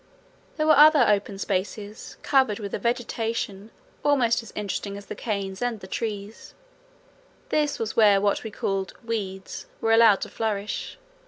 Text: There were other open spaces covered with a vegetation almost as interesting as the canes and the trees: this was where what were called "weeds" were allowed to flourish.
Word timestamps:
There 0.57 0.65
were 0.65 0.75
other 0.75 1.05
open 1.07 1.37
spaces 1.37 2.17
covered 2.23 2.57
with 2.57 2.73
a 2.73 2.79
vegetation 2.79 3.69
almost 4.03 4.41
as 4.41 4.51
interesting 4.55 4.97
as 4.97 5.05
the 5.05 5.13
canes 5.13 5.61
and 5.61 5.79
the 5.79 5.85
trees: 5.85 6.55
this 7.49 7.77
was 7.77 7.95
where 7.95 8.19
what 8.19 8.43
were 8.43 8.49
called 8.49 8.93
"weeds" 9.05 9.67
were 9.79 9.91
allowed 9.93 10.21
to 10.21 10.29
flourish. 10.29 10.97